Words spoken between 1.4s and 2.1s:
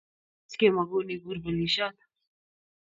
polishiot